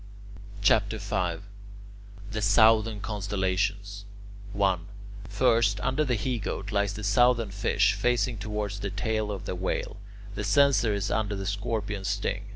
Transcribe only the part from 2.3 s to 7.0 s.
THE SOUTHERN CONSTELLATIONS 1. First, under the He Goat lies